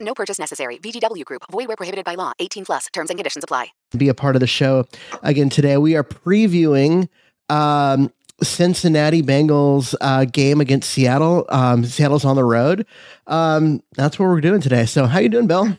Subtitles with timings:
[0.00, 0.78] No purchase necessary.
[0.78, 1.42] VGW Group.
[1.50, 2.32] Void where prohibited by law.
[2.38, 2.86] 18 plus.
[2.92, 3.68] Terms and conditions apply.
[3.96, 4.86] be a part of the show
[5.22, 5.76] again today.
[5.76, 7.08] We are previewing
[7.48, 11.44] um, Cincinnati Bengals uh, game against Seattle.
[11.48, 12.86] Um, Seattle's on the road.
[13.26, 14.86] Um, that's what we're doing today.
[14.86, 15.76] So, how you doing, Bill?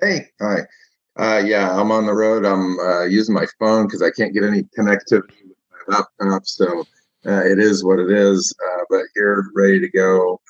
[0.00, 0.60] Hey, hi.
[1.16, 2.44] Uh, yeah, I'm on the road.
[2.44, 5.56] I'm uh, using my phone because I can't get any connectivity with
[5.88, 6.46] my laptop.
[6.46, 6.84] So
[7.26, 8.54] uh, it is what it is.
[8.64, 10.40] Uh, but here, ready to go.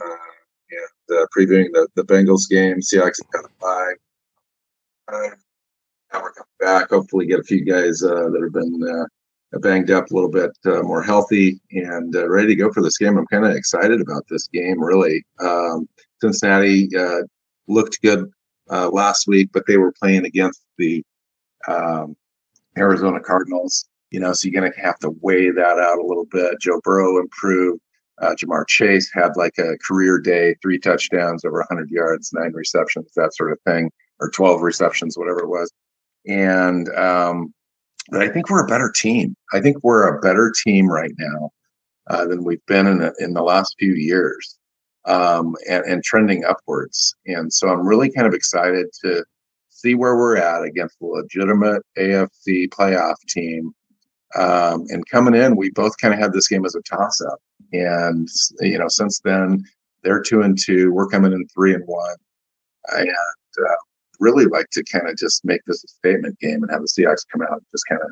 [1.37, 2.81] Previewing the, the Bengals game.
[2.81, 3.93] Seahawks got a bye.
[5.13, 5.31] Uh,
[6.13, 6.91] now we're coming back.
[6.91, 10.51] Hopefully, get a few guys uh, that have been uh, banged up a little bit
[10.67, 13.17] uh, more healthy and uh, ready to go for this game.
[13.17, 15.25] I'm kind of excited about this game, really.
[15.41, 15.89] Um,
[16.21, 17.23] Cincinnati uh,
[17.67, 18.31] looked good
[18.69, 21.03] last week, but they were playing against the
[21.69, 22.17] um,
[22.79, 23.87] Arizona Cardinals.
[24.11, 26.61] You know, so you're going to have to weigh that out a little bit.
[26.61, 27.81] Joe Burrow improved.
[28.21, 33.11] Uh, Ja'Marr Chase had like a career day, three touchdowns, over 100 yards, nine receptions,
[33.17, 35.73] that sort of thing, or 12 receptions, whatever it was.
[36.27, 37.55] And um,
[38.11, 39.37] but I think we're a better team.
[39.53, 41.51] I think we're a better team right now
[42.09, 44.59] uh, than we've been in the, in the last few years,
[45.05, 47.15] um, and, and trending upwards.
[47.27, 49.25] And so I'm really kind of excited to
[49.69, 53.73] see where we're at against a legitimate AFC playoff team.
[54.37, 57.39] Um, and coming in, we both kind of had this game as a toss up.
[57.73, 58.29] And,
[58.61, 59.65] you know, since then,
[60.03, 60.93] they're two and two.
[60.93, 62.17] We're coming in three and one.
[62.93, 63.75] And uh,
[64.21, 67.27] really like to kind of just make this a statement game and have the Seahawks
[67.31, 68.11] come out and just kind of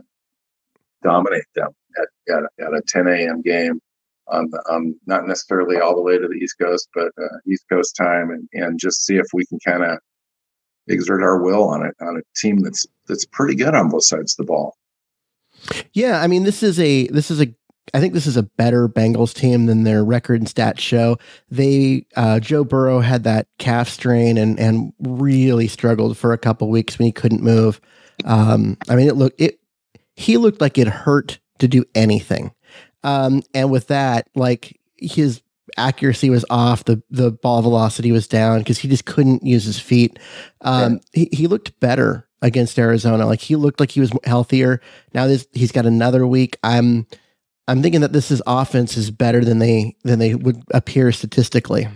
[1.03, 1.69] dominate them
[1.99, 3.43] at, at, a- at a 10 a.m.
[3.43, 3.81] game
[4.28, 7.65] on, the, on not necessarily all the way to the East Coast, but uh, East
[7.71, 9.99] Coast time, and, and just see if we can kind of
[10.89, 14.34] exert our will on it on a team that's that's pretty good on both sides
[14.39, 14.75] of the ball.
[15.93, 17.55] Yeah, I mean, this is a this is a
[17.95, 21.19] I think this is a better Bengals team than their record and stats show.
[21.51, 26.69] They uh, Joe Burrow had that calf strain and and really struggled for a couple
[26.71, 27.81] weeks when he couldn't move.
[28.25, 29.61] Um, I mean, it looked it
[30.17, 32.53] he looked like it hurt to do anything.
[33.05, 35.43] Um, and with that, like his
[35.77, 39.79] accuracy was off, the the ball velocity was down because he just couldn't use his
[39.79, 40.19] feet.
[40.61, 43.26] Um, he, he looked better against Arizona.
[43.26, 44.81] Like he looked like he was healthier.
[45.15, 46.56] Now this he's got another week.
[46.62, 47.06] I'm
[47.66, 51.88] I'm thinking that this is offense is better than they than they would appear statistically.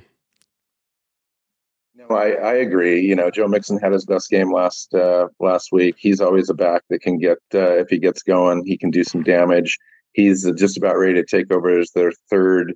[1.94, 3.00] No, I, I agree.
[3.00, 5.96] You know, Joe Mixon had his best game last uh, last week.
[5.98, 9.04] He's always a back that can get uh, if he gets going, he can do
[9.04, 9.78] some damage.
[10.12, 12.74] He's just about ready to take over as their third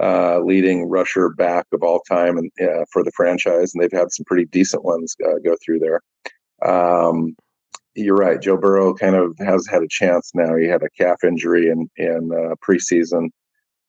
[0.00, 4.12] uh, leading rusher back of all time and uh, for the franchise, and they've had
[4.12, 6.00] some pretty decent ones uh, go through there.
[6.62, 7.36] Um,
[7.94, 8.40] you're right.
[8.40, 10.56] Joe Burrow kind of has had a chance now.
[10.56, 13.28] He had a calf injury in in uh, preseason.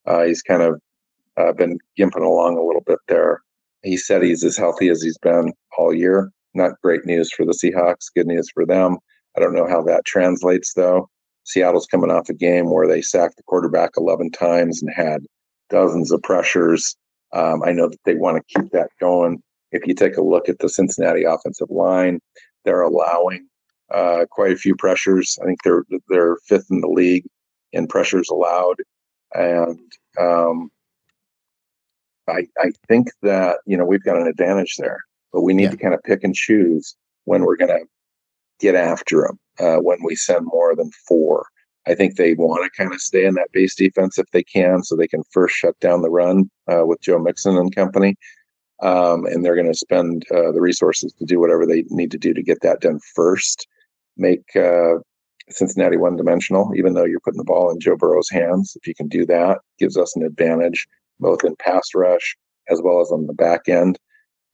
[0.05, 0.79] Uh, he's kind of
[1.37, 3.41] uh, been gimping along a little bit there.
[3.83, 6.31] He said he's as healthy as he's been all year.
[6.53, 8.13] Not great news for the Seahawks.
[8.15, 8.97] Good news for them.
[9.35, 11.09] I don't know how that translates though.
[11.43, 15.25] Seattle's coming off a game where they sacked the quarterback 11 times and had
[15.69, 16.95] dozens of pressures.
[17.33, 19.41] Um, I know that they want to keep that going.
[19.71, 22.19] If you take a look at the Cincinnati offensive line,
[22.65, 23.47] they're allowing
[23.93, 25.37] uh, quite a few pressures.
[25.41, 27.25] I think they're they're fifth in the league
[27.71, 28.81] in pressures allowed,
[29.33, 30.71] and um,
[32.27, 34.99] I, I think that, you know, we've got an advantage there,
[35.31, 35.71] but we need Yeah.
[35.71, 36.95] to kind of pick and choose
[37.25, 37.85] when we're going to
[38.59, 41.45] get after them uh, when we send more than four.
[41.87, 44.83] I think they want to kind of stay in that base defense if they can,
[44.83, 48.15] so they can first shut down the run uh, with Joe Mixon and company.
[48.81, 52.17] Um, and they're going to spend uh, the resources to do whatever they need to
[52.17, 53.67] do to get that done first.
[54.17, 54.95] Make uh,
[55.49, 58.75] Cincinnati one dimensional, even though you're putting the ball in Joe Burrow's hands.
[58.75, 60.87] If you can do that, gives us an advantage
[61.19, 62.35] both in pass rush
[62.69, 63.99] as well as on the back end.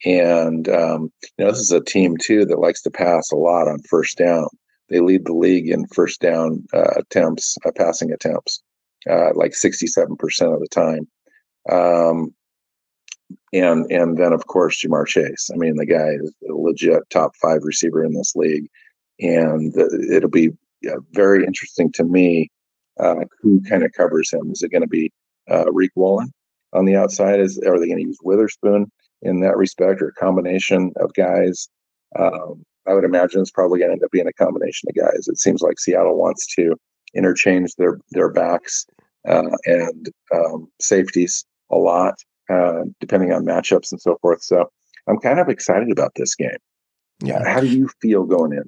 [0.03, 3.67] And um, you know, this is a team too that likes to pass a lot
[3.67, 4.47] on first down.
[4.89, 8.61] They lead the league in first down uh, attempts, uh, passing attempts,
[9.09, 11.07] uh, like 67% of the time.
[11.71, 12.33] Um,
[13.53, 15.49] and and then of course Ja'Marr Chase.
[15.53, 18.67] I mean, the guy is a legit top five receiver in this league,
[19.19, 19.75] and
[20.11, 20.49] it'll be
[20.89, 22.49] uh, very interesting to me
[22.99, 24.51] uh, who kind of covers him.
[24.51, 25.11] Is it going to be
[25.49, 26.31] uh, Riq Woolen
[26.73, 27.39] on the outside?
[27.39, 28.91] Is are they going to use Witherspoon
[29.21, 31.69] in that respect, or a combination of guys?
[32.17, 35.27] Um, I would imagine it's probably going to end up being a combination of guys.
[35.27, 36.75] It seems like Seattle wants to
[37.13, 38.85] interchange their their backs
[39.27, 42.15] uh, and um, safeties a lot,
[42.49, 44.43] uh, depending on matchups and so forth.
[44.43, 44.69] So
[45.07, 46.57] I'm kind of excited about this game.
[47.23, 47.47] Yeah.
[47.47, 48.63] How do you feel going in?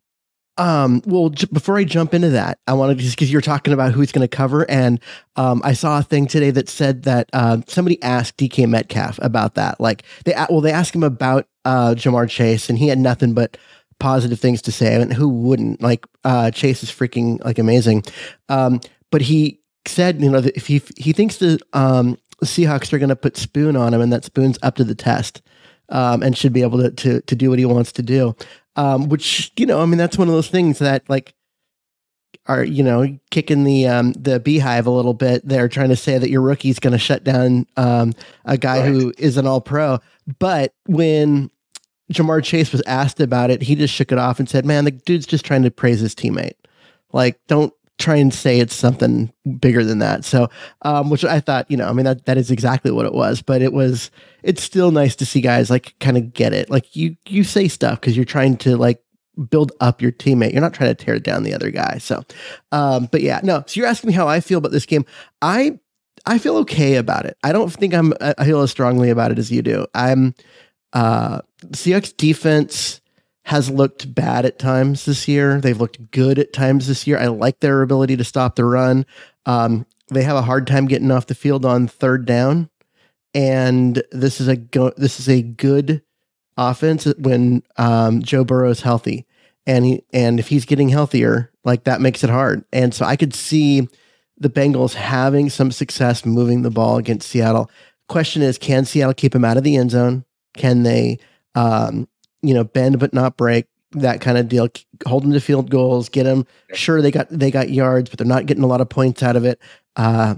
[0.58, 3.74] Um, well, j- before I jump into that, I wanted to just because you're talking
[3.74, 5.00] about who's going to cover, and
[5.36, 9.56] um, I saw a thing today that said that uh, somebody asked DK Metcalf about
[9.56, 9.82] that.
[9.82, 13.58] Like they, well, they asked him about uh, Ja'Marr Chase, and he had nothing but
[14.00, 14.96] positive things to say.
[14.96, 15.82] I And who wouldn't?
[15.82, 18.04] Like uh, Chase is freaking like amazing.
[18.48, 18.80] Um,
[19.10, 23.10] but he said, you know, that if he he thinks the um, Seahawks are going
[23.10, 25.42] to put Spoon on him, and that Spoon's up to the test,
[25.90, 28.36] um, and should be able to to to do what he wants to do
[28.76, 31.34] um, which you know, I mean, that's one of those things that like
[32.48, 35.48] are you know kicking the um, the beehive a little bit.
[35.48, 38.14] They're trying to say that your rookie's going to shut down um,
[38.46, 38.88] a guy Right.
[38.88, 40.00] who is an All Pro,
[40.40, 41.52] but when
[42.12, 44.92] Ja'Marr Chase was asked about it, he just shook it off and said, "Man, the
[44.92, 46.56] dude's just trying to praise his teammate.
[47.12, 47.74] Like, don't."
[48.04, 50.26] Try and say it's something bigger than that.
[50.26, 50.50] So,
[50.82, 53.42] um, which I thought, you know, I mean, that, that is exactly what it was,
[53.42, 54.12] but it was,
[54.44, 56.70] it's still nice to see guys like kind of get it.
[56.70, 59.02] Like you, you say stuff because you're trying to like
[59.50, 60.52] build up your teammate.
[60.52, 61.98] You're not trying to tear down the other guy.
[62.00, 62.26] So,
[62.74, 63.64] um, but yeah, no.
[63.68, 65.06] So you're asking me how I feel about this game.
[65.42, 65.80] I,
[66.26, 67.38] I feel okay about it.
[67.42, 69.88] I don't think I'm, I feel as strongly about it as you do.
[69.96, 70.36] I'm,
[70.92, 73.00] uh, Seahawks defense
[73.46, 75.60] has looked bad at times this year.
[75.60, 77.18] They've looked good at times this year.
[77.18, 79.06] I like their ability to stop the run.
[79.46, 82.70] Um, they have a hard time getting off the field on third down,
[83.34, 86.02] and this is a go- this is a good
[86.58, 89.26] offense when um, Joe Burrow is healthy,
[89.66, 92.64] and he, and if he's getting healthier, like that makes it hard.
[92.72, 93.88] And so I could see
[94.38, 97.70] the Bengals having some success moving the ball against Seattle.
[98.08, 100.26] Question is, can Seattle keep him out of the end zone?
[100.56, 101.20] Can they,
[101.56, 102.08] um,
[102.44, 103.66] you know, bend but not break?
[103.92, 104.68] That kind of deal.
[105.08, 106.10] Hold them to field goals.
[106.10, 106.46] Get them.
[106.74, 109.36] Sure, they got they got yards, but they're not getting a lot of points out
[109.36, 109.60] of it.
[109.96, 110.36] Uh,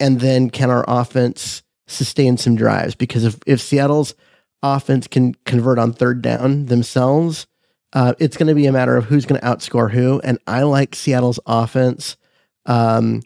[0.00, 2.94] and then can our offense sustain some drives?
[2.94, 4.14] Because if if Seattle's
[4.62, 7.46] offense can convert on third down themselves,
[7.92, 10.20] uh, it's going to be a matter of who's going to outscore who.
[10.20, 12.16] And I like Seattle's offense
[12.66, 13.22] um,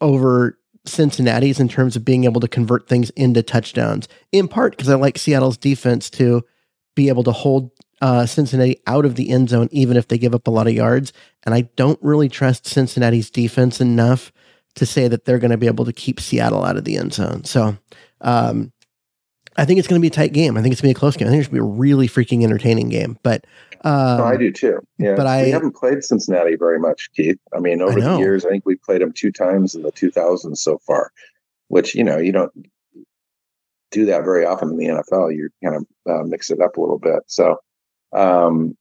[0.00, 4.88] over Cincinnati's in terms of being able to convert things into touchdowns, in part because
[4.88, 6.44] I like Seattle's defense to
[6.94, 7.70] be able to hold
[8.00, 10.74] uh, Cincinnati out of the end zone, even if they give up a lot of
[10.74, 11.12] yards.
[11.44, 14.32] And I don't really trust Cincinnati's defense enough
[14.74, 17.14] to say that they're going to be able to keep Seattle out of the end
[17.14, 17.44] zone.
[17.44, 17.76] So,
[18.20, 18.72] um,
[19.56, 20.56] I think it's going to be a tight game.
[20.56, 21.28] I think it's going to be a close game.
[21.28, 23.18] I think it's going to be a really freaking entertaining game.
[23.22, 23.46] But
[23.84, 24.80] um, I do too.
[24.98, 27.38] Yeah, but I- we haven't played Cincinnati very much, Keith.
[27.54, 28.14] I mean, over know.
[28.14, 31.12] the years, I think we played them two times in the 2000s so far,
[31.68, 32.52] which you know you don't
[33.94, 35.34] do that very often in the NFL.
[35.34, 37.20] You kind of uh, mix it up a little bit.
[37.28, 37.56] So,
[38.12, 38.76] um,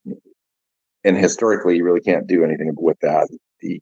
[1.04, 3.28] and historically, you really can't do anything with that.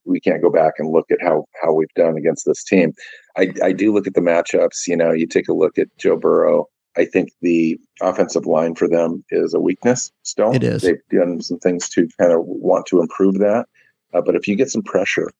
[0.06, 2.94] We can't go back and look at how how we've done against this team.
[3.38, 4.88] I, I do look at the matchups.
[4.88, 6.68] You know, you take a look at Joe Burrow.
[6.98, 10.54] I think the offensive line for them is a weakness still.
[10.54, 10.82] It is.
[10.82, 13.66] They've done some things to kind of want to improve that.
[14.14, 15.32] Uh, but if you get some pressure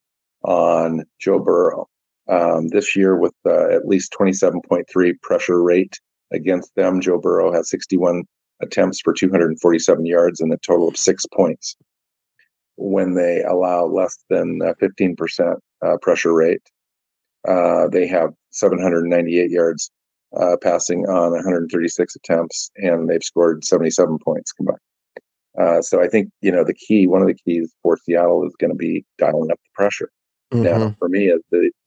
[0.44, 1.88] on Joe Burrow
[2.32, 6.00] um, this year with uh, at least 27.3 pressure rate
[6.32, 8.24] against them, Joe Burrow has 61
[8.62, 11.76] attempts for 247 yards and a total of six points.
[12.76, 16.62] When they allow less than uh, 15% uh, pressure rate,
[17.46, 19.90] uh, they have 798 yards
[20.34, 24.78] uh, passing on 136 attempts, and they've scored 77 points combined.
[25.60, 28.54] Uh, so I think you know the key, one of the keys for Seattle is
[28.58, 30.10] going to be dialing up the pressure.
[30.52, 30.62] Mhm.
[30.62, 31.32] Now, for me,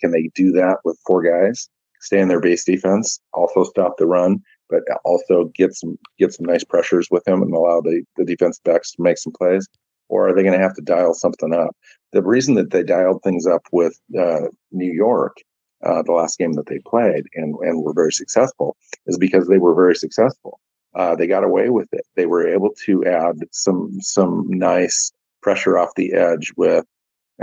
[0.02, 1.70] can they do that with four guys?
[2.06, 6.46] stay in their base defense, also stop the run, but also get some get some
[6.46, 9.68] nice pressures with him and allow the the defense backs to make some plays?
[10.08, 11.76] Or are they going to have to dial something up?
[12.14, 15.38] The reason that they dialed things up with uh, New York,
[15.84, 19.58] uh, the last game that they played, and and were very successful, is because they
[19.58, 20.60] were very successful.
[20.94, 22.06] Uh, they got away with it.
[22.16, 26.86] They were able to add some some nice pressure off the edge with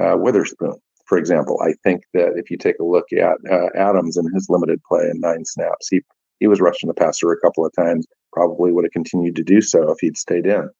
[0.00, 0.76] uh, Witherspoon,
[1.12, 1.60] for example.
[1.62, 5.10] I think that if you take a look at uh, Adams and his limited play
[5.12, 6.00] in nine snaps, he
[6.40, 8.06] he was rushing the passer a couple of times.
[8.32, 10.70] Probably would have continued to do so if he'd stayed in.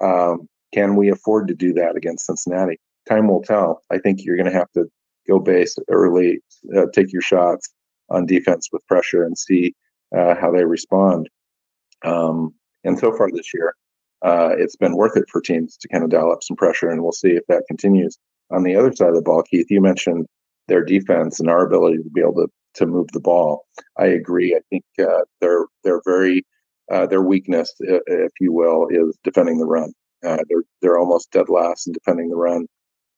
[0.00, 2.80] Um, can we afford to do that against Cincinnati?
[3.06, 3.82] Time will tell.
[3.90, 4.86] I think you're going to have to
[5.28, 6.38] go base early,
[6.74, 7.68] uh, take your shots
[8.08, 9.74] on defense with pressure and see
[10.16, 11.28] uh, how they respond.
[12.02, 13.74] Um, and so far this year,
[14.22, 17.02] uh, it's been worth it for teams to kind of dial up some pressure, and
[17.02, 18.16] we'll see if that continues.
[18.50, 20.26] On the other side of the ball, Keith, you mentioned
[20.68, 23.66] their defense and our ability to be able to to move the ball.
[23.98, 24.54] I agree.
[24.54, 26.44] I think uh, they're they're very
[26.90, 29.92] uh, their weakness, if you will, is defending the run.
[30.24, 32.66] Uh, they're they're almost dead last in defending the run.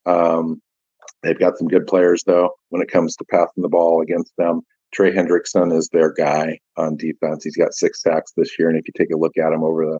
[0.06, 0.62] Um,
[1.22, 4.62] they've got some good players though when it comes to passing the ball against them.
[4.92, 7.44] Trey Hendrickson is their guy on defense.
[7.44, 9.84] He's got six sacks this year, and if you take a look at him over
[9.84, 9.98] the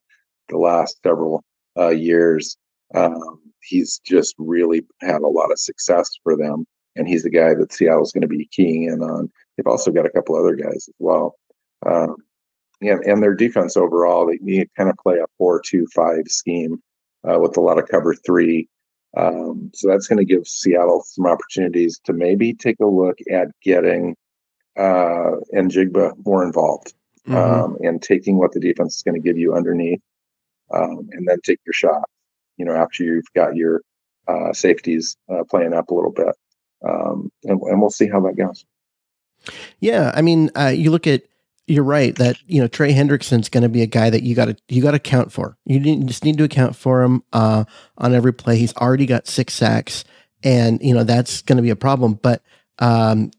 [0.48, 1.44] the last several
[1.76, 2.56] uh, years,
[2.94, 6.66] um, he's just really had a lot of success for them.
[6.96, 9.30] And he's the guy that Seattle's going to be keying in on.
[9.56, 11.36] They've also got a couple other guys as well.
[11.86, 12.16] Um,
[12.80, 16.82] and, and their defense overall, they need kind of play a four-two-five scheme
[17.28, 18.68] uh, with a lot of cover three.
[19.16, 23.48] Um, so that's going to give Seattle some opportunities to maybe take a look at
[23.62, 24.16] getting
[24.76, 26.94] uh, Njigba more involved
[27.26, 27.36] mm-hmm.
[27.36, 30.00] um, and taking what the defense is going to give you underneath,
[30.72, 32.08] um, and then take your shot.
[32.58, 33.82] You know, after you've got your
[34.26, 36.34] uh, safeties uh, playing up a little bit,
[36.86, 38.64] um, and, and, we'll see how that goes.
[39.80, 41.22] Yeah, I mean, uh, you look at
[41.66, 44.46] you're right that you know Trey Hendrickson's going to be a guy that you got
[44.46, 45.56] to you got to count for.
[45.66, 47.64] You, need, you just need to account for him uh,
[47.98, 48.56] on every play.
[48.56, 50.04] He's already got six sacks,
[50.42, 52.14] and you know that's going to be a problem.
[52.14, 52.42] But
[52.78, 53.30] um,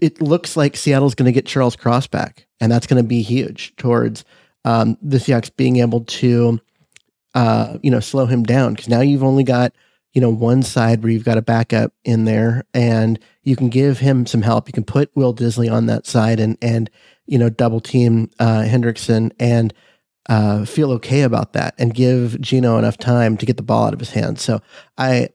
[0.00, 3.22] it looks like Seattle's going to get Charles Cross back, and that's going to be
[3.22, 4.24] huge towards
[4.64, 6.60] um, the Seahawks being able to
[7.34, 9.72] uh, you know slow him down because now you've only got
[10.12, 13.98] you know one side where you've got a backup in there, and you can give
[13.98, 14.68] him some help.
[14.68, 16.90] You can put Will Dissly on that side and and
[17.30, 19.72] you know, double team uh, Hendrickson and
[20.28, 23.94] uh, feel okay about that and give Geno enough time to get the ball out
[23.94, 24.42] of his hands.
[24.42, 24.60] So
[24.98, 25.28] I,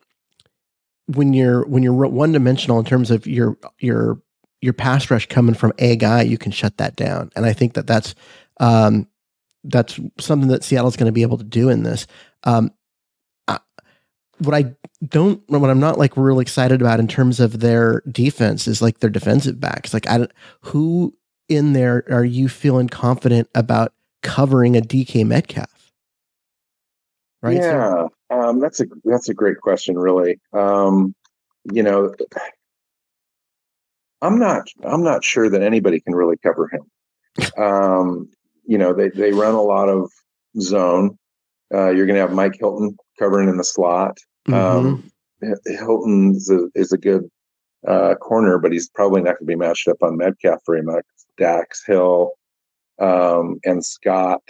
[1.08, 4.22] when you're when you're one dimensional in terms of your your
[4.60, 7.32] your pass rush coming from a guy, you can shut that down.
[7.36, 8.14] And I think that that's
[8.60, 9.08] um,
[9.70, 12.08] that's something that Seattle's going to be able to do in this.
[12.44, 12.72] Um,
[13.48, 13.60] I,
[14.40, 14.76] what I
[15.08, 19.00] don't, what I'm not like real excited about in terms of their defense is like
[19.00, 19.94] their defensive backs.
[19.94, 20.32] Like I don't
[20.62, 21.16] who
[21.48, 23.94] in there are you feeling confident about
[24.24, 25.92] covering a DK Metcalf?
[27.42, 27.58] Right.
[27.58, 29.98] Yeah, um, that's a that's a great question.
[29.98, 31.14] Really, um,
[31.72, 32.14] you know,
[34.22, 37.62] I'm not I'm not sure that anybody can really cover him.
[37.62, 38.30] Um,
[38.68, 40.10] you know, they they run a lot of
[40.60, 41.18] zone.
[41.74, 44.18] Uh, you're going to have Mike Hilton covering in the slot.
[44.48, 45.12] Um,
[45.44, 45.76] mm-hmm.
[45.86, 47.30] Hilton is a, is a good
[47.88, 51.06] uh, corner, but he's probably not going to be matched up on Metcalf very much.
[51.38, 52.32] Dax Hill
[53.00, 54.42] um, and Scott,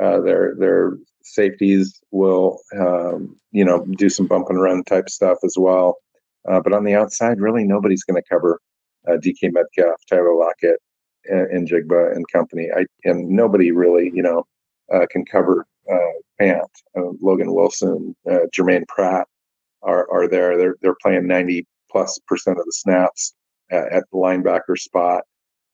[0.00, 5.38] uh, their their safeties will um, you know do some bump and run type stuff
[5.44, 5.98] as well.
[6.48, 8.60] Uh, but on the outside, really nobody's going to cover
[9.08, 10.80] uh, DK Metcalf, Tyler Lockett,
[11.26, 12.68] and, Jigba and company.
[12.76, 14.46] I and nobody really you know
[14.92, 16.62] uh, can cover uh, Fant,
[16.96, 19.26] uh, Logan Wilson, Jermaine Pratt
[19.82, 20.56] are are there.
[20.56, 23.34] They're they're playing ninety plus percent of the snaps
[23.70, 25.24] at, at the linebacker spot.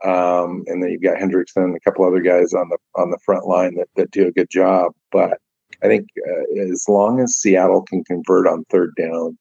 [0.02, 3.19] Um, and then you've got Hendrickson and a couple other guys on the on the
[3.25, 4.92] front line that, that do a good job.
[5.12, 5.38] But
[5.83, 9.38] I think uh, as long as Seattle can convert on third down,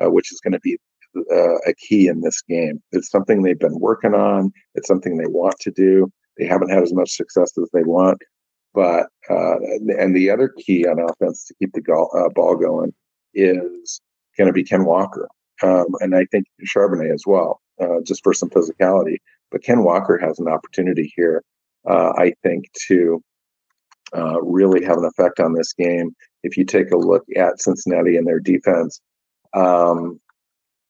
[0.00, 0.78] uh, which is going to be
[1.16, 4.52] uh, a key in this game, it's something they've been working on.
[4.74, 6.10] It's something they want to do.
[6.38, 8.22] They haven't had as much success as they want.
[8.72, 9.56] But uh,
[9.98, 12.94] and the other key on offense to keep the go- uh, ball going
[13.34, 14.00] is
[14.38, 15.28] going to be Ken Walker,
[15.62, 19.16] um, and I think Charbonnet as well, uh, just for some physicality.
[19.50, 21.42] But Ken Walker has an opportunity here,
[21.88, 23.20] uh, I think, to
[24.16, 26.14] uh, really have an effect on this game.
[26.44, 29.00] If you take a look at Cincinnati and their defense,
[29.54, 30.20] um,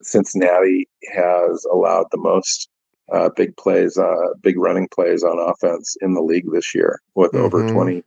[0.03, 2.69] Cincinnati has allowed the most
[3.13, 7.33] uh, big plays, uh, big running plays on offense in the league this year, with
[7.33, 7.45] mm-hmm.
[7.45, 8.03] over 20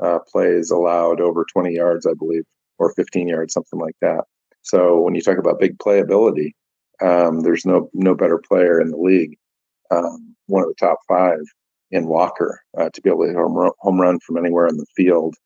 [0.00, 2.44] uh, plays allowed, over 20 yards, I believe,
[2.78, 4.24] or 15 yards, something like that.
[4.62, 6.52] So when you talk about big playability,
[7.00, 9.38] um, there's no no better player in the league
[9.90, 11.40] um, one of the top five
[11.90, 14.76] in Walker uh, to be able to hit home run, home run from anywhere in
[14.76, 15.36] the field.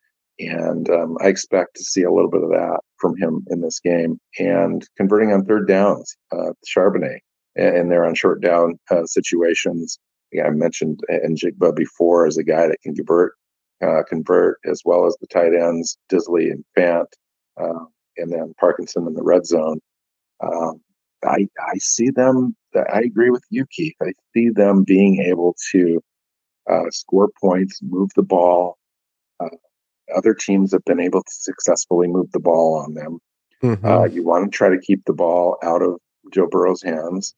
[0.49, 3.81] And um, I expect to see a little bit of that from him in this
[3.81, 6.17] game and converting on third downs.
[6.33, 7.19] Uh, Charbonnet
[7.57, 9.99] and they're on short down uh, situations.
[10.33, 13.35] Yeah, I mentioned Njigba before as a guy that can convert,
[13.83, 17.07] uh, convert as well as the tight ends, Dissly and Fant,
[17.61, 17.85] uh,
[18.17, 19.81] and then Parkinson in the red zone.
[20.43, 20.81] Um,
[21.25, 22.57] I I see them.
[22.75, 23.95] I agree with you, Keith.
[24.03, 26.03] I see them being able to
[26.69, 28.79] uh, score points, move the ball.
[29.39, 29.51] Uh,
[30.15, 33.19] other teams have been able to successfully move the ball on them.
[33.63, 33.87] Mm-hmm.
[33.87, 35.99] Uh, you want to try to keep the ball out of
[36.33, 37.35] Joe Burrow's hands,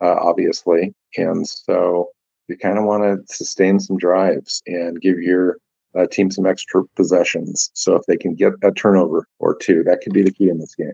[0.00, 2.08] uh, obviously, and so
[2.48, 5.58] you kind of want to sustain some drives and give your
[5.96, 7.70] uh, team some extra possessions.
[7.74, 10.58] So if they can get a turnover or two, that could be the key in
[10.58, 10.92] this game.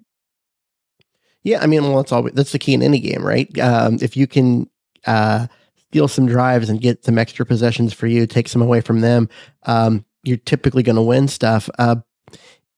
[1.43, 3.59] Yeah, I mean, well, that's always that's the key in any game, right?
[3.59, 4.69] Um, if you can
[5.07, 5.47] uh,
[5.77, 9.29] steal some drives and get some extra possessions for you, take some away from them,
[9.63, 11.69] um, you're typically going to win stuff.
[11.79, 11.97] Uh,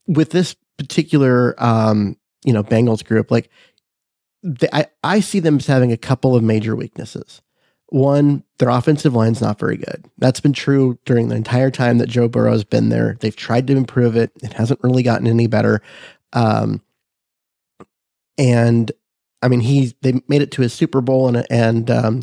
[0.07, 3.51] with this particular, um, you know, Bengals group, like
[4.43, 7.43] the, I, I see them as having a couple of major weaknesses.
[7.89, 10.07] One, their offensive line's not very good.
[10.17, 13.19] That's been true during the entire time that Joe Burrow's been there.
[13.21, 14.33] They've tried to improve it.
[14.43, 15.83] It hasn't really gotten any better.
[16.33, 16.81] Um,
[18.39, 18.91] and
[19.43, 22.23] I mean, he they made it to his Super Bowl and and um,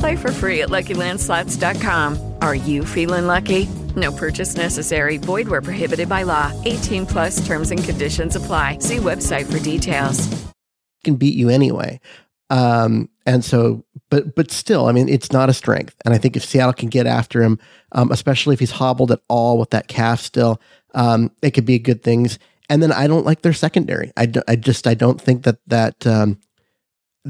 [0.00, 2.34] Play for free at LuckyLandSlots.com.
[2.40, 3.68] Are you feeling lucky?
[3.96, 5.18] No purchase necessary.
[5.18, 6.52] Void where prohibited by law.
[6.64, 8.78] 18 plus terms and conditions apply.
[8.78, 10.26] See website for details.
[11.04, 12.00] Can beat you anyway.
[12.48, 15.94] Um, and so, but but still, I mean, it's not a strength.
[16.04, 17.58] And I think if Seattle can get after him,
[17.92, 20.60] um, especially if he's hobbled at all with that calf still,
[20.94, 22.38] um, it could be good things.
[22.70, 24.12] And then I don't like their secondary.
[24.16, 26.40] I, I just I don't think that that um,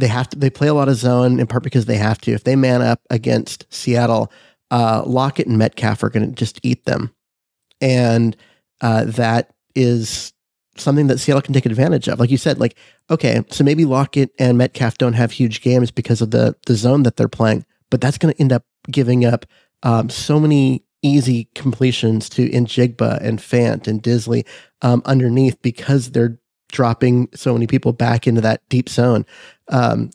[0.01, 0.39] they have to.
[0.39, 2.33] They play a lot of zone in part because they have to.
[2.33, 4.33] If they man up against Seattle,
[4.71, 7.15] uh, Lockett and Metcalf are going to just eat them,
[7.81, 8.37] and
[8.81, 10.33] uh, that is
[10.77, 12.19] something that Seattle can take advantage of.
[12.19, 12.77] Like you said, like,
[13.11, 17.03] okay, so maybe Lockett and Metcalf don't have huge games because of the the zone
[17.05, 19.47] that they're playing, but that's going to end up giving up
[19.83, 24.47] um, so many easy completions to Njigba and Fant and Dissly
[24.83, 26.39] um, underneath because they're
[26.71, 29.27] dropping so many people back into that deep zone.
[29.71, 30.11] Um,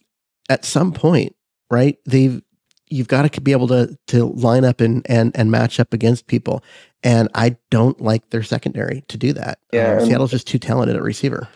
[0.50, 1.36] at some point,
[1.72, 1.98] right?
[2.06, 2.42] They've
[2.90, 6.28] you've got to be able to to line up and and and match up against
[6.28, 6.64] people.
[7.04, 9.60] And I don't like their secondary to do that.
[9.72, 11.48] Yeah, um, Seattle's just too talented at receiver.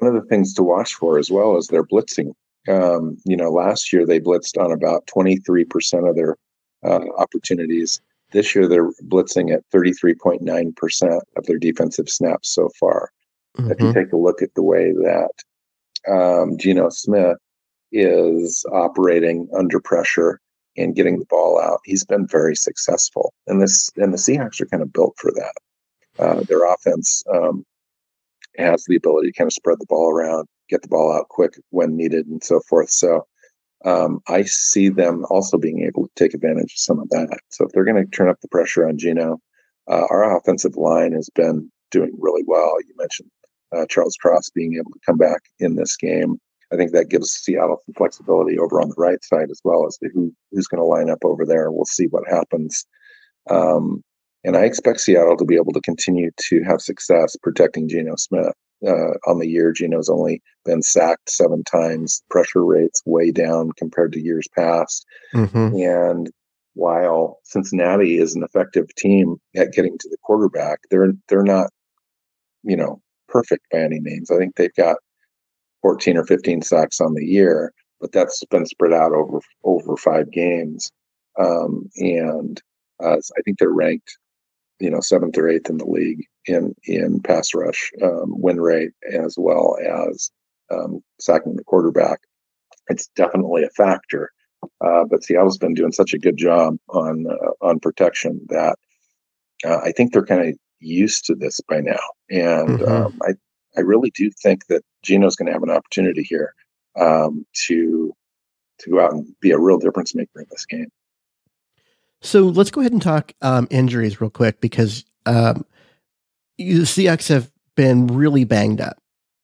[0.00, 2.32] One of the things to watch for as well is their blitzing.
[2.68, 6.36] Um, you know, last year they blitzed on about 23% of their
[6.84, 8.00] uh, opportunities.
[8.32, 13.10] This year they're blitzing at 33.9% of their defensive snaps so far.
[13.58, 13.70] Mm-hmm.
[13.72, 15.30] If you take a look at the way that
[16.08, 17.38] um, Geno Smith
[17.92, 20.40] is operating under pressure,
[20.76, 21.80] and getting the ball out.
[21.84, 25.54] He's been very successful, and this and the Seahawks are kind of built for that.
[26.18, 27.64] Uh, their offense um,
[28.56, 31.54] has the ability to kind of spread the ball around, get the ball out quick
[31.70, 32.90] when needed, and so forth.
[32.90, 33.26] So
[33.84, 37.38] um, I see them also being able to take advantage of some of that.
[37.48, 39.40] So if they're going to turn up the pressure on Geno,
[39.88, 42.76] uh, our offensive line has been doing really well.
[42.86, 43.30] You mentioned
[43.76, 46.38] uh, Charles Cross being able to come back in this game.
[46.72, 49.96] I think that gives Seattle some flexibility over on the right side as well as
[49.98, 51.70] to who who's going to line up over there.
[51.70, 52.86] We'll see what happens.
[53.48, 54.02] Um,
[54.44, 58.54] and I expect Seattle to be able to continue to have success protecting Geno Smith.
[58.86, 62.22] Uh, on the year, Geno's only been sacked seven times.
[62.30, 65.04] Pressure rates way down compared to years past.
[65.34, 65.76] Mm-hmm.
[65.76, 66.30] And
[66.72, 71.70] while Cincinnati is an effective team at getting to the quarterback, they're they're not,
[72.62, 74.30] you know, perfect by any means.
[74.30, 74.96] I think they've got
[75.82, 80.30] 14 or 15 sacks on the year, but that's been spread out over over five
[80.30, 80.90] games.
[81.38, 82.60] Um, and
[83.02, 84.18] uh, I think they're ranked
[84.80, 88.92] you know seventh or eighth in the league in in pass rush um, win rate
[89.12, 89.76] as well
[90.08, 90.30] as
[90.72, 92.20] um, sacking the quarterback.
[92.88, 94.30] It's definitely a factor,
[94.84, 98.76] uh, but Seattle's been doing such a good job on uh, on protection that
[99.64, 101.98] uh, I think they're kind of used to this by now,
[102.30, 102.88] and Mhm.
[102.88, 103.34] um, I
[103.76, 106.54] I really do think that Geno's going to have an opportunity here
[106.98, 108.12] um, to
[108.78, 110.90] to go out and be a real difference maker in this game.
[112.22, 115.64] So let's go ahead and talk um, injuries real quick because um,
[116.58, 118.98] you, the Seahawks have been really banged up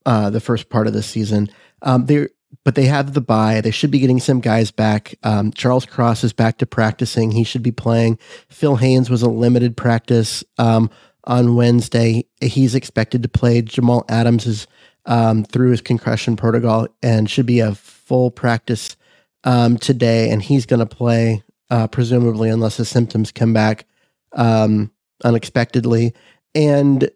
[0.04, 1.48] uh, the first part of the season.
[1.82, 2.28] Um, they
[2.64, 3.60] but they have the bye.
[3.60, 5.14] They should be getting some guys back.
[5.22, 7.30] Um, Charles Cross is back to practicing.
[7.30, 8.18] He should be playing.
[8.48, 10.90] Phil Haynes was a limited practice um,
[11.26, 12.26] on Wednesday.
[12.40, 13.62] He's expected to play.
[13.62, 14.66] Jamal Adams is
[15.06, 18.96] um, through his concussion protocol and should be a full practice
[19.44, 23.86] um, today, and he's going to play uh, presumably unless his symptoms come back
[24.32, 24.90] um,
[25.24, 26.12] unexpectedly.
[26.54, 27.10] And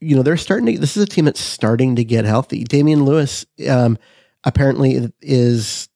[0.00, 0.78] you know they're starting to.
[0.78, 2.64] This is a team that's starting to get healthy.
[2.64, 3.98] Damien Lewis um,
[4.44, 5.88] apparently is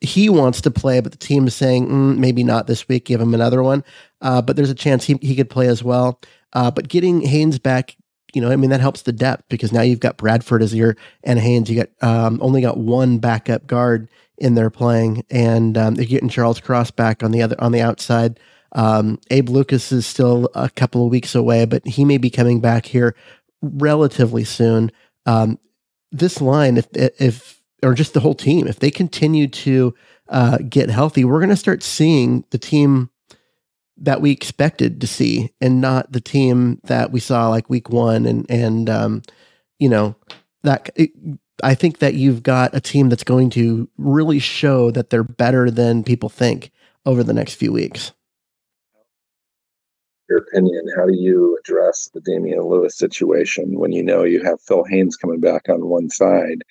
[0.00, 3.06] he wants to play, but the team is saying mm, maybe not this week.
[3.06, 3.84] Give him another one.
[4.20, 6.20] Uh, but there's a chance he he could play as well.
[6.52, 7.96] Uh, but getting Haynes back,
[8.32, 10.96] you know, I mean that helps the depth because now you've got Bradford as your
[11.22, 11.70] and Haynes.
[11.70, 16.28] You got um, only got one backup guard in there playing, and um, they're getting
[16.28, 18.40] Charles Cross back on the other on the outside.
[18.72, 22.60] Um, Abe Lucas is still a couple of weeks away, but he may be coming
[22.60, 23.14] back here
[23.62, 24.92] relatively soon.
[25.24, 25.58] Um,
[26.12, 29.94] this line, if if or just the whole team, if they continue to
[30.28, 33.10] uh, get healthy, we're going to start seeing the team
[33.98, 38.26] that we expected to see, and not the team that we saw like week one,
[38.26, 39.22] and and um,
[39.78, 40.14] you know
[40.62, 40.90] that.
[40.96, 41.10] It,
[41.62, 45.70] I think that you've got a team that's going to really show that they're better
[45.70, 46.70] than people think
[47.06, 48.12] over the next few weeks.
[50.28, 54.60] Your opinion, how do you address the Damien Lewis situation when you know you have
[54.60, 56.62] Phil Haynes coming back on one side?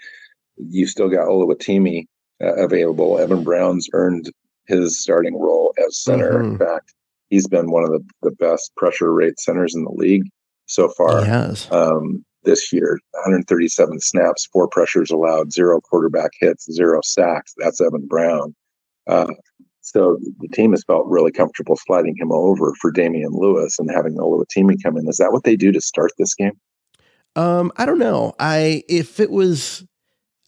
[0.58, 2.06] You still got Oluwatimi
[2.44, 3.18] uh, available.
[3.20, 4.32] Evan Brown's earned
[4.68, 6.40] his starting role as center.
[6.42, 6.60] In Mhm.
[6.60, 6.94] fact,
[7.30, 10.24] he's been one of the, the best pressure rate centers in the league
[10.66, 11.22] so far.
[11.24, 11.68] He has.
[11.72, 17.54] um, this year 137 snaps, four pressures allowed, zero quarterback hits, zero sacks.
[17.58, 18.54] That's Evan Brown.
[19.08, 19.34] Uh,
[19.82, 24.16] so the team has felt really comfortable sliding him over for Damien Lewis and having
[24.18, 25.08] Oluwatimi come in.
[25.08, 26.60] Is that what they do to start this game?
[27.36, 28.34] Um, I don't know.
[28.40, 29.84] I if it was,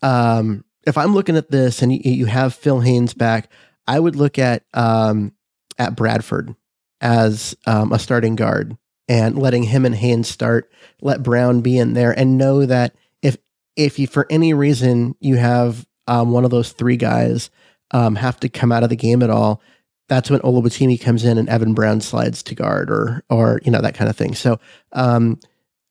[0.01, 3.51] um, if I'm looking at this and you, you have Phil Haynes back,
[3.88, 5.33] I would look at um
[5.77, 6.55] at Bradford
[7.01, 10.71] as um, a starting guard and letting him and Haynes start.
[11.01, 13.38] Let Brown be in there and know that if
[13.75, 17.49] if you for any reason you have um, one of those three guys
[17.91, 19.62] um, have to come out of the game at all,
[20.10, 23.81] that's when Oluwatimi comes in and Evan Brown slides to guard or or you know
[23.81, 24.36] that kind of thing.
[24.36, 24.60] So
[24.93, 25.39] um,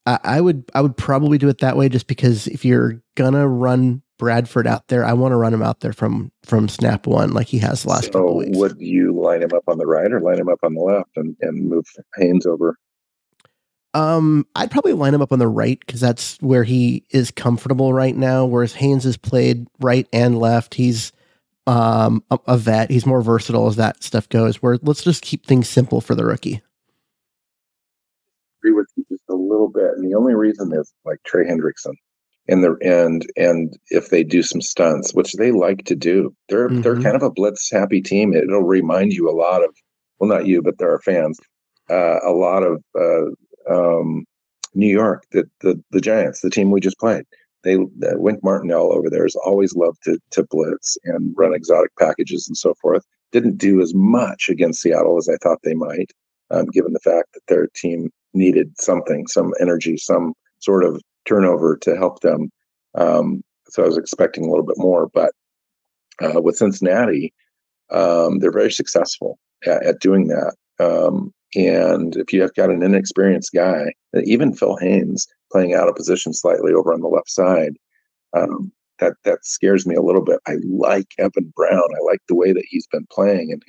[0.07, 3.49] I, I would I would probably do it that way just because if you're gonna
[3.49, 7.33] run Bradford out there, I want to run him out there from from snap one
[7.33, 8.59] like he has the last So weeks.
[8.59, 11.11] would you line him up on the right or line him up on the left
[11.17, 12.77] and, and move Haynes over?
[13.95, 17.93] Um, I'd probably line him up on the right because that's where he is comfortable
[17.95, 18.47] right now.
[18.47, 20.75] Whereas Haynes has played right and left.
[20.75, 21.13] He's
[21.67, 22.91] um a, a vet.
[22.91, 24.63] He's more versatile as that stuff goes.
[24.63, 26.63] Where let's just keep things simple for the rookie.
[28.61, 29.16] agree with you
[29.57, 29.93] little bit.
[29.97, 31.95] And the only reason is like Trey Hendrickson
[32.49, 36.71] and the and and if they do some stunts, which they like to do, they're
[36.83, 37.03] they're Mhm.
[37.03, 38.35] kind of a blitz happy team.
[38.35, 39.75] It'll remind you a lot of
[40.19, 41.39] well, not you, but there are fans,
[41.91, 43.27] uh, a lot of uh,
[43.75, 44.25] um,
[44.75, 47.25] New York, the, the the Giants, the team we just played.
[47.65, 51.91] They uh, Wink Martindale over there has always loved to to blitz and run exotic
[51.99, 53.05] packages and so forth.
[53.33, 56.13] Didn't do as much against Seattle as I thought they might,
[56.51, 61.77] um, given the fact that their team needed something, some energy, some sort of turnover
[61.79, 62.51] to help them.
[62.95, 65.33] Um, so I was expecting a little bit more, but
[66.23, 67.33] uh, with Cincinnati,
[67.91, 70.55] um, they're very successful at, at doing that.
[70.79, 73.93] Um, and if you have got an inexperienced guy,
[74.25, 77.77] even Phil Haynes playing out of position slightly over on the left side,
[78.35, 80.41] um, that that scares me a little bit.
[80.47, 81.89] I like Evan Brown.
[81.95, 83.63] I like the way that he's been playing, and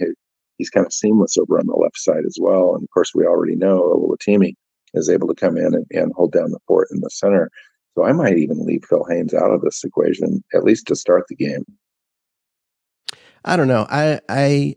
[0.57, 2.75] he's kind of seamless over on the left side as well.
[2.75, 4.53] And of course, we already know Oluwatimi
[4.93, 7.49] is able to come in and, and hold down the fort in the center.
[7.95, 11.25] So I might even leave Phil Haynes out of this equation, at least to start
[11.29, 11.65] the game.
[13.43, 13.87] I don't know.
[13.89, 14.75] I I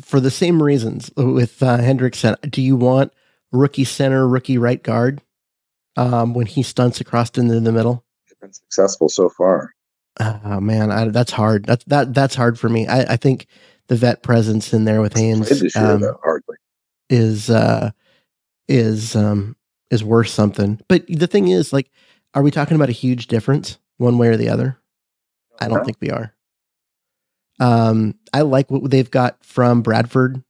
[0.00, 2.36] for the same reasons with uh, Hendrickson.
[2.50, 3.12] Do you want
[3.52, 5.20] rookie center, rookie right guard
[5.96, 8.04] um, when he stunts across into the middle?
[8.40, 9.74] Been successful so far.
[10.18, 11.64] Oh man, I, that's hard.
[11.64, 12.86] That's that that's hard for me.
[12.86, 13.46] I, I think
[13.88, 15.48] the vet presence in there with Haynes.
[15.48, 16.56] Played this year, um, hardly.
[17.08, 17.90] is uh,
[18.68, 19.56] is um,
[19.90, 20.80] is worth something.
[20.88, 21.90] But the thing is, like,
[22.34, 24.78] are we talking about a huge difference one way or the other?
[25.60, 25.84] I don't No.
[25.84, 26.34] think we are.
[27.58, 30.42] Um, I like what they've got from Bradford,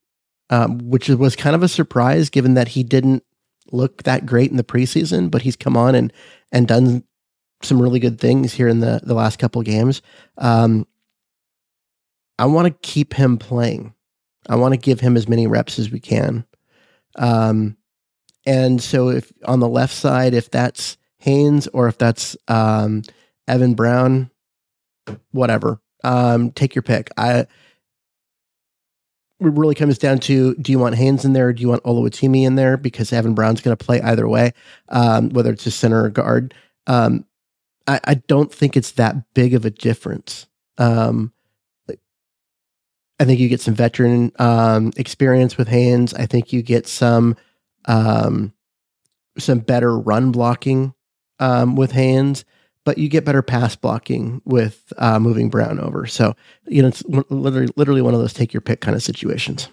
[0.51, 3.25] um, which was kind of a surprise given that he didn't
[3.73, 6.13] look that great in the preseason, but he's come on and
[6.53, 7.05] and done
[7.63, 10.03] some really good things here in the the last couple games.
[10.39, 10.87] Um,
[12.39, 13.95] I want to keep him playing.
[14.49, 16.45] I want to give him as many reps as we can.
[17.17, 17.77] Um,
[18.47, 23.03] and so if on the left side, if that's Haynes or if that's um,
[23.47, 24.31] Evan Brown,
[25.33, 27.11] whatever, um, take your pick.
[27.17, 27.47] I
[29.41, 31.83] it really comes down to do you want Haynes in there or do you want
[31.85, 32.77] Oluwatimi in there?
[32.77, 34.53] Because Evan Brown's going to play either way,
[34.91, 36.55] um, whether it's a center or guard.
[36.87, 37.25] Um,
[37.87, 40.47] I, I don't think it's that big of a difference.
[40.79, 41.33] Um,
[43.21, 46.15] I think you get some veteran um, experience with Haynes.
[46.15, 47.37] I think you get some
[47.85, 48.55] um,
[49.39, 50.95] some better run blocking
[51.39, 52.47] um, with Haynes,
[52.85, 56.07] but you get better pass blocking with uh, moving Brown over.
[56.07, 56.35] So
[56.67, 59.69] you know, it's literally literally one of those take your pick kind of situations.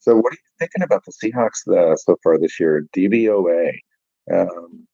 [0.00, 2.86] So, what are you thinking about the Seahawks uh, so far this year?
[2.94, 3.72] DVOA,
[4.30, 4.86] um,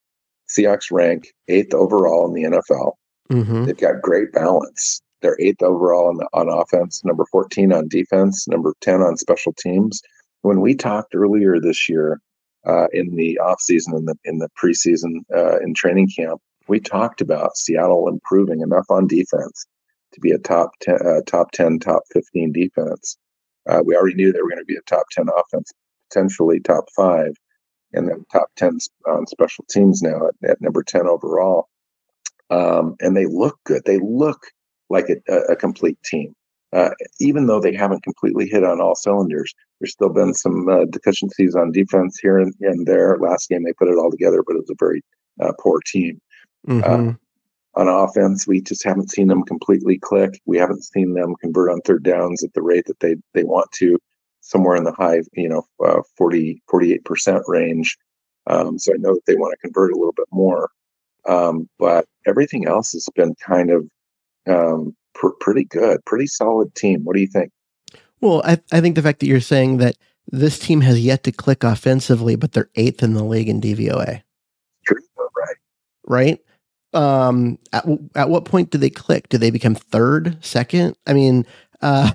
[0.50, 2.92] Seahawks rank eighth overall in the NFL.
[3.30, 3.64] Mm-hmm.
[3.64, 5.00] They've got great balance.
[5.22, 9.52] They're eighth overall on, the, on offense, number 14 on defense, number 10 on special
[9.52, 10.00] teams.
[10.42, 12.20] When we talked earlier this year
[12.66, 17.20] uh, in the offseason, in the, in the preseason, uh, in training camp, we talked
[17.20, 19.66] about Seattle improving enough on defense
[20.12, 23.18] to be a top 10, uh, top 10, top 15 defense.
[23.68, 25.70] Uh, we already knew they were going to be a top 10 offense,
[26.08, 27.34] potentially top five,
[27.92, 31.68] and then top 10 on special teams now at, at number 10 overall.
[32.50, 33.82] Um, and they look good.
[33.84, 34.40] They look
[34.88, 36.34] like a, a, complete team.
[36.72, 40.84] Uh, even though they haven't completely hit on all cylinders, there's still been some uh,
[40.86, 43.16] deficiencies on defense here and, and there.
[43.18, 45.02] Last game they put it all together, but it was a very
[45.40, 46.20] uh, poor team.
[46.66, 47.18] Mhm.
[47.74, 50.40] On offense, we just haven't seen them completely click.
[50.44, 53.70] We haven't seen them convert on third downs at the rate that they they want
[53.72, 53.96] to,
[54.50, 57.96] somewhere in the high, you know, uh, 40, 48% range.
[58.48, 60.70] Um, so I know that they want to convert a little bit more.
[61.28, 63.88] Um, but everything else has been kind of
[64.48, 67.04] um, pr- pretty good, pretty solid team.
[67.04, 67.52] What do you think?
[68.20, 69.96] Well, I, I think the fact that you're saying that
[70.32, 74.22] this team has yet to click offensively, but they're eighth in the league in DVOA,
[74.86, 75.02] True,
[75.36, 75.56] right?
[76.06, 76.40] right?
[76.92, 79.28] Um, at, w- at what point do they click?
[79.28, 80.96] Do they become third, second?
[81.06, 81.46] I mean,
[81.82, 82.12] uh,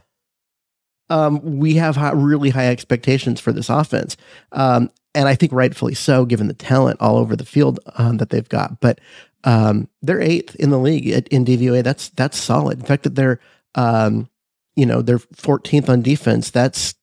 [1.10, 4.18] um, we have high, really high expectations for this offense.
[4.52, 8.30] Um, and I think rightfully so, given the talent all over the field um, that
[8.30, 8.80] they've got.
[8.82, 9.00] But
[9.44, 11.84] um, they're eighth in the league at, in DVOA.
[11.84, 12.80] That's that's solid.
[12.80, 13.39] In fact, that they're
[13.76, 14.30] um,
[14.76, 16.52] you know they're 14th on defense.
[16.52, 16.96] That's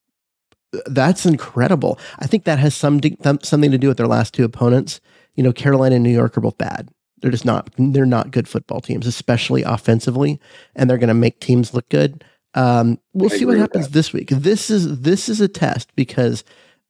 [0.86, 1.98] that's incredible.
[2.18, 3.00] I think that has some
[3.42, 5.00] something to do with their last two opponents.
[5.34, 6.90] You know, Carolina and New York are both bad.
[7.20, 7.70] They're just not.
[7.78, 10.40] They're not good football teams, especially offensively,
[10.74, 12.24] and they're going to make teams look good.
[12.54, 14.28] Um, we'll I see what happens this week.
[14.28, 16.44] This is this is a test because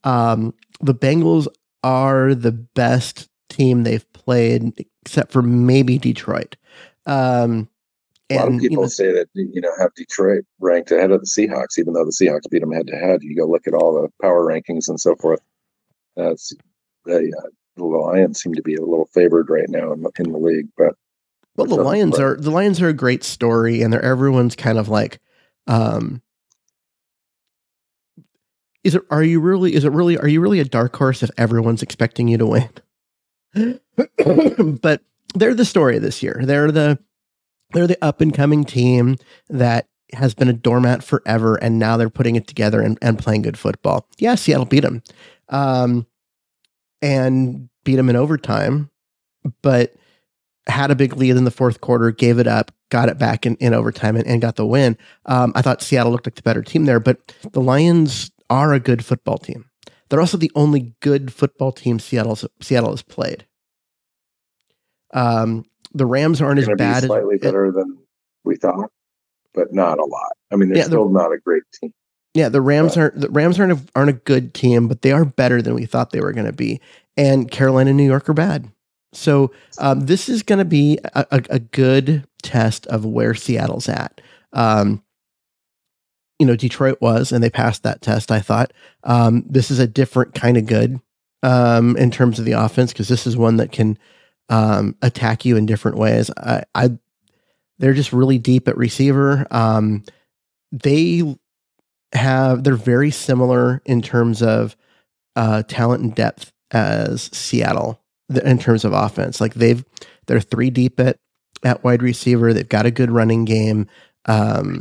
[0.04, 1.46] um, the Bengals
[1.84, 6.56] are the best team they've played, except for maybe Detroit.
[7.06, 7.68] Um,
[8.30, 11.10] A lot of and, you people know, say that you know have Detroit ranked ahead
[11.10, 13.22] of the Seahawks, even though the Seahawks beat them head to head.
[13.22, 15.40] You go look at all the power rankings and so forth.
[16.16, 16.34] Uh,
[17.04, 20.30] the, uh, the Lions seem to be a little favored right now in, the- in
[20.32, 20.94] the league, but
[21.56, 24.88] Well, the Lions are the Lions are a great story, and they're everyone's kind of
[24.88, 25.18] like,
[25.66, 26.22] um,
[28.84, 29.02] is it?
[29.10, 29.74] Are you really?
[29.74, 30.18] Is it really?
[30.18, 32.70] Are you really a dark horse if everyone's expecting you to win?
[34.80, 35.02] but
[35.34, 36.40] they're the story this year.
[36.42, 36.98] They're the
[37.72, 39.16] they're the up and coming team
[39.48, 43.42] that has been a doormat forever, and now they're putting it together and, and playing
[43.42, 44.06] good football.
[44.18, 45.02] Yeah, Seattle beat them,
[45.48, 46.06] um,
[47.00, 48.90] and beat them in overtime,
[49.62, 49.94] but
[50.66, 53.56] had a big lead in the fourth quarter, gave it up, got it back in,
[53.56, 54.98] in overtime, and, and got the win.
[55.24, 58.78] Um, I thought Seattle looked like the better team there, but the Lions are a
[58.78, 59.64] good football team.
[60.10, 63.46] They're also the only good football team Seattle's, Seattle has played.
[65.14, 67.04] Um, the Rams aren't as to be bad.
[67.04, 67.96] slightly as, better than
[68.44, 68.90] we thought,
[69.54, 70.32] but not a lot.
[70.52, 71.92] I mean, they're Yeah, the- still not a great team.
[72.34, 75.26] Yeah, the Rams aren't the Rams aren't a, aren't a good team, but they are
[75.26, 76.80] better than we thought they were going to be.
[77.14, 78.70] And Carolina and New York are bad.
[79.12, 83.88] So um, this is going to be a, a, a good test of where Seattle's
[83.88, 84.20] at.
[84.52, 85.02] Um,
[86.38, 88.32] you know, Detroit was, and they passed that test.
[88.32, 88.72] I thought
[89.04, 91.00] um, this is a different kind of good
[91.42, 93.98] um, in terms of the offense because this is one that can
[94.48, 96.30] um, attack you in different ways.
[96.36, 96.90] I, I
[97.78, 99.46] they're just really deep at receiver.
[99.50, 100.04] Um,
[100.72, 101.36] they
[102.12, 104.76] have they're very similar in terms of
[105.36, 108.01] uh, talent and depth as Seattle
[108.38, 109.40] in terms of offense.
[109.40, 109.84] Like they've
[110.26, 111.18] they're three deep at
[111.64, 112.52] at wide receiver.
[112.52, 113.86] They've got a good running game.
[114.26, 114.78] Um,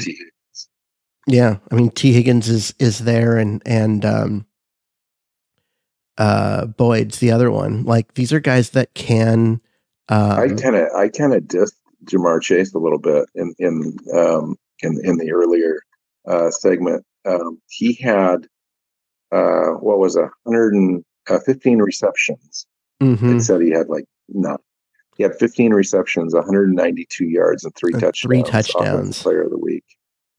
[1.28, 4.46] yeah, I mean Tee Higgins is is there, and and um,
[6.18, 7.84] uh, Boyd's the other one.
[7.84, 9.62] Like these are guys that can.
[10.10, 13.98] Um, I kind of I kind of dissed Ja'Marr Chase a little bit in in
[14.16, 15.82] um, in in the earlier
[16.28, 17.06] uh, segment.
[17.26, 18.48] Um, he had
[19.32, 22.66] uh, what was a hundred and uh, fifteen receptions.
[23.02, 23.38] Mhm.
[23.38, 24.58] It said he had like no.
[25.18, 28.20] He had 15 receptions, 192 yards, and three touchdowns.
[28.22, 29.22] three touchdowns.
[29.22, 29.84] Player of the week,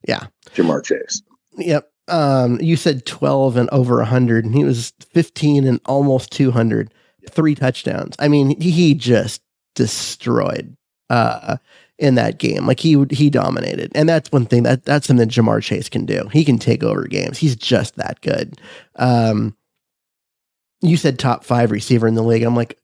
[0.09, 0.27] Yeah.
[0.55, 1.23] Ja'Marr Chase.
[1.59, 1.89] Yep.
[2.09, 6.93] Um, you said 12 and over 100, and he was 15 and almost 200,
[7.31, 8.17] three touchdowns.
[8.19, 9.43] I mean, he just
[9.75, 10.77] destroyed
[11.11, 11.59] uh,
[11.99, 12.67] in that game.
[12.67, 16.29] Like he he dominated, and that's one thing that that's something Ja'Marr Chase can do.
[16.33, 17.39] He can take over games.
[17.39, 18.61] He's just that good.
[18.97, 19.55] Um,
[20.83, 22.43] you said top five receiver in the league.
[22.43, 22.79] I'm like,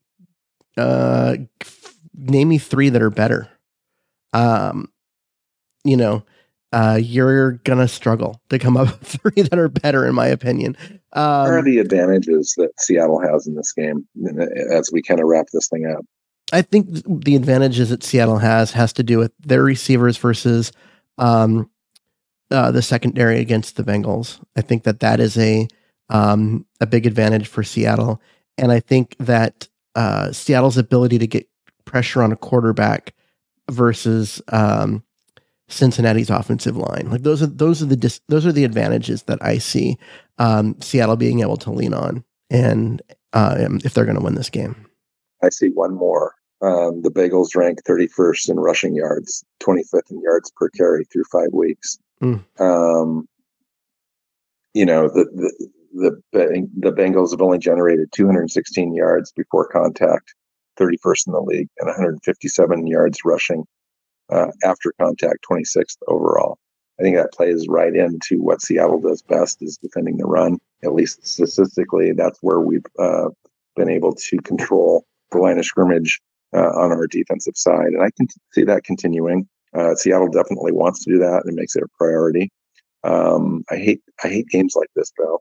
[0.77, 3.49] uh, f- name me three that are better.
[4.33, 4.91] Um,
[5.85, 6.25] you know,
[6.73, 10.77] uh, you're gonna struggle to come up with three that are better, in my opinion.
[11.13, 14.07] what are Um, the advantages that Seattle has in this game
[14.71, 16.05] as we kind of wrap this thing up?
[16.53, 16.89] I think
[17.25, 20.73] the advantages that Seattle has has to do with their receivers versus
[21.19, 21.71] um,
[22.51, 24.41] uh, the secondary against the Bengals.
[24.57, 25.69] I think that that is a
[26.11, 28.21] um, a big advantage for Seattle,
[28.57, 31.49] and I think that uh, Seattle's ability to get
[31.85, 33.15] pressure on a quarterback
[33.71, 35.03] versus um,
[35.69, 39.39] Cincinnati's offensive line, like those are those are the dis- those are the advantages that
[39.43, 39.99] I see
[40.39, 44.51] um, Seattle being able to lean on, and uh, if they're going to win this
[44.51, 44.87] game.
[45.43, 46.35] I see one more.
[46.61, 51.53] Um, the Bengals rank 31st in rushing yards, 25th in yards per carry through five
[51.53, 51.99] weeks.
[52.21, 52.43] Mm.
[52.59, 53.29] Um,
[54.75, 60.35] you know, the, the, the, the Bengals have only generated 216 yards before contact,
[60.79, 63.65] 31st in the league, and 157 yards rushing
[64.31, 66.59] uh, after contact, 26th overall.
[66.99, 70.59] I think that plays right into what Seattle does best is defending the run.
[70.83, 73.29] At least statistically, that's where we've uh,
[73.77, 76.21] been able to control the line of scrimmage
[76.55, 79.49] uh, on our defensive side, and I can see that continuing.
[79.75, 82.51] Uh, Seattle definitely wants to do that and makes it a priority.
[83.05, 85.41] Um, I hate I hate games like this though,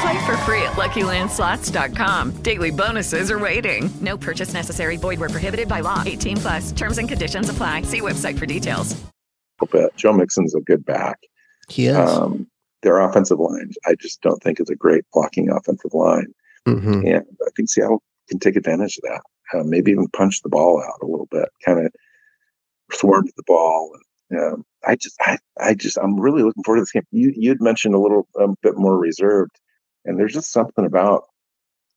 [0.00, 2.42] Play for free at LuckyLandSlots.com.
[2.42, 3.88] Daily bonuses are waiting.
[4.00, 4.96] No purchase necessary.
[4.96, 6.02] Void where prohibited by law.
[6.04, 6.72] 18 plus.
[6.72, 7.82] Terms and conditions apply.
[7.82, 8.94] See website for details.
[9.72, 9.96] bit.
[9.96, 11.18] Joe Mixon's a good back.
[11.68, 11.96] He is.
[11.96, 12.46] Um,
[12.82, 16.26] their offensive line, I just don't think is a great blocking offensive line,
[16.68, 17.04] Mhm.
[17.16, 19.22] and I think Seattle can take advantage of that.
[19.58, 21.92] Uh, maybe even punch the ball out a little bit, kind of
[22.92, 23.96] swarm the ball.
[24.30, 27.02] And, um, I just, I, I just, I'm really looking forward to this game.
[27.10, 29.58] You, you'd mentioned a little um, bit more reserved,
[30.06, 31.24] and there's just something about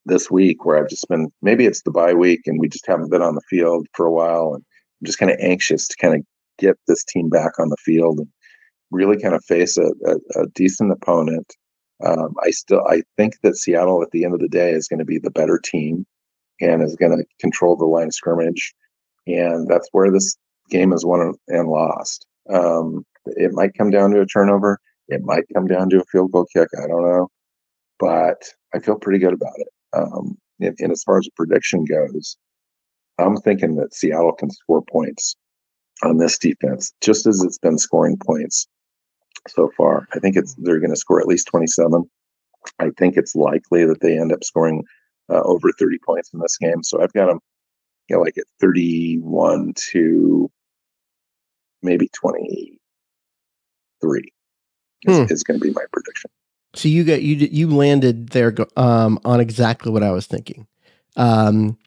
[0.05, 1.31] this week where I've just been.
[1.41, 4.11] Maybe it's the bye week, and we just haven't been on the field for a
[4.11, 4.63] while, and
[5.01, 6.21] I'm just kind of anxious to kind of
[6.57, 8.27] get this team back on the field and
[8.91, 11.55] really kind of face a, a, a decent opponent.
[12.05, 14.99] Um, I still I think that Seattle at the end of the day is going
[14.99, 16.05] to be the better team
[16.61, 18.73] and is going to control the line of scrimmage,
[19.27, 20.37] and that's where this
[20.69, 22.25] game is won and lost.
[22.49, 24.79] Um, it might come down to a turnover.
[25.07, 26.69] It might come down to a field goal kick.
[26.77, 27.29] I don't know,
[27.99, 29.67] but I feel pretty good about it.
[29.93, 32.37] Um, and, and as far as a prediction goes,
[33.17, 35.35] I'm thinking that Seattle can score points
[36.03, 38.67] on this defense, just as it's been scoring points
[39.47, 40.07] so far.
[40.13, 42.09] I think it's they're going to score at least 27.
[42.79, 44.83] I think it's likely that they end up scoring
[45.29, 46.83] uh, over 30 points in this game.
[46.83, 47.39] So I've got them,
[48.09, 50.49] you know, like at 31 to
[51.81, 54.31] maybe 23
[55.03, 55.33] is, Hmm.
[55.33, 56.29] is going to be my prediction.
[56.75, 60.67] So you got you you landed there um, on exactly what I was thinking.
[61.15, 61.77] Um,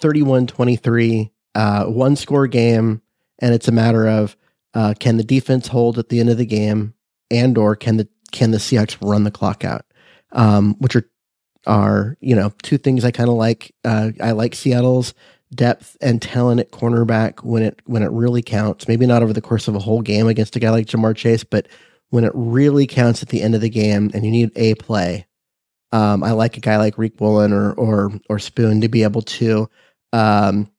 [0.00, 3.00] 31-23, uh, one score game,
[3.38, 4.36] and it's a matter of
[4.74, 6.94] uh, can the defense hold at the end of the game,
[7.30, 9.84] and or can the can the Seahawks run the clock out,
[10.32, 11.08] um, which are
[11.66, 13.74] are you know two things I kind of like.
[13.84, 15.14] Uh, I like Seattle's
[15.54, 18.88] depth and talent at cornerback when it when it really counts.
[18.88, 21.44] Maybe not over the course of a whole game against a guy like Ja'Marr Chase,
[21.44, 21.68] but
[22.14, 25.26] when it really counts at the end of the game and you need a play,
[25.90, 29.22] um, I like a guy like Riq Woolen or or or Spoon to be able
[29.22, 29.68] to
[30.12, 30.70] um,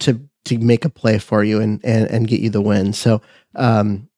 [0.00, 2.92] to to make a play for you and and and get you the win.
[2.92, 3.22] So
[3.54, 4.08] um,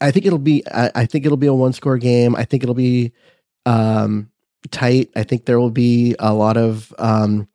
[0.00, 2.34] I think it'll be I, I think it'll be a one score game.
[2.34, 3.12] I think it'll be
[3.66, 4.30] um,
[4.70, 5.10] tight.
[5.16, 7.46] I think there will be a lot of um,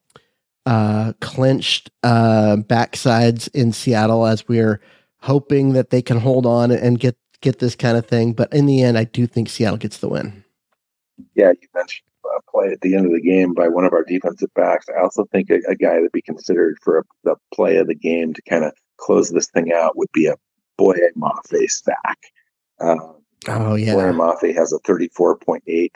[0.68, 4.82] uh, clinched uh, backsides in Seattle as we're
[5.22, 8.34] hoping that they can hold on and get get this kind of thing.
[8.34, 10.44] But in the end, I do think Seattle gets the win.
[11.36, 14.04] Yeah, you mentioned uh, play at the end of the game by one of our
[14.04, 14.88] defensive backs.
[14.90, 17.96] I also think a, a guy that be considered for a, the play of the
[17.96, 20.36] game to kind of close this thing out would be a
[20.78, 22.18] Boye Mafe stack.
[22.80, 22.96] Uh,
[23.48, 25.90] oh yeah, Boye Mafe has a 34.8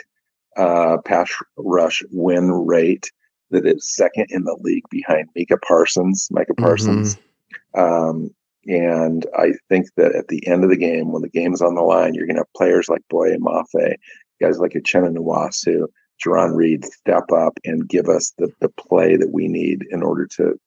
[0.58, 3.12] uh, pass rush win rate
[3.50, 6.28] that is second in the league behind Micah Parsons.
[6.32, 7.16] Micah Parsons.
[7.16, 7.80] Mm-hmm.
[7.80, 8.36] Um,
[8.68, 11.82] and I think that at the end of the game, when the game's on the
[11.82, 13.96] line, you're going to have players like Boye Mafe,
[14.42, 15.88] guys like Uchenna Nwosu,
[16.24, 20.28] Jarran Reed step up and give us the, the play that we need in order
[20.38, 20.60] to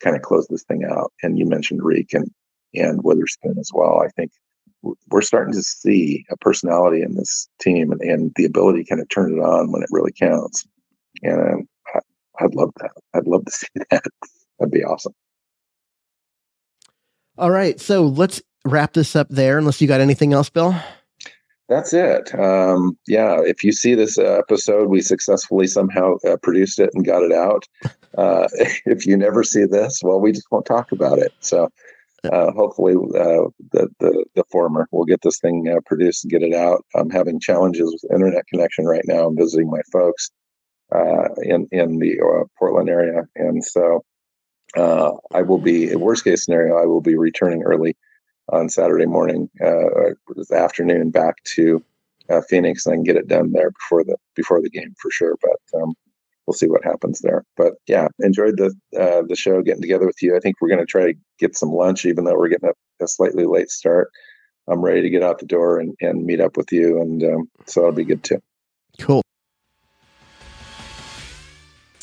[0.00, 1.12] kind of close this thing out.
[1.22, 2.30] And you mentioned Riq and,
[2.74, 4.00] and Witherspoon as well.
[4.00, 4.32] I think
[5.10, 9.00] we're starting to see a personality in this team and, and the ability to kind
[9.00, 10.66] of turn it on when it really counts.
[11.22, 11.68] And um,
[12.38, 12.90] I'd love that.
[13.14, 14.04] I'd love to see that.
[14.58, 15.14] That'd be awesome.
[17.38, 17.78] All right.
[17.80, 20.74] So let's wrap this up there, unless you got anything else, Bill.
[21.68, 22.32] That's it.
[22.38, 27.04] Um, yeah, if you see this uh, episode, we successfully somehow uh, produced it and
[27.04, 27.64] got it out.
[28.16, 28.48] Uh,
[28.86, 31.34] if you never see this, well, we just won't talk about it.
[31.40, 31.68] So
[32.32, 36.42] uh, hopefully, uh, the, the the former will get this thing uh, produced and get
[36.42, 36.82] it out.
[36.94, 39.26] I'm having challenges with internet connection right now.
[39.26, 40.30] I'm visiting my folks
[41.42, 44.02] in in the Portland area, and so
[44.76, 45.90] I will be.
[45.90, 47.96] A worst case scenario, I will be returning early
[48.48, 51.82] on Saturday morning, uh, this afternoon back to
[52.30, 55.10] uh, Phoenix, and I can get it done there before the before the game for
[55.10, 55.36] sure.
[55.40, 55.94] But um,
[56.46, 57.44] we'll see what happens there.
[57.56, 60.36] But yeah, enjoyed the uh, the show, getting together with you.
[60.36, 63.04] I think we're going to try to get some lunch, even though we're getting a,
[63.04, 64.10] a, slightly late start.
[64.68, 67.50] I'm ready to get out the door and, and meet up with you, and um,
[67.66, 68.42] so that'll be good too.
[69.00, 69.22] Cool.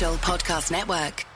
[0.00, 1.29] Podcast Network.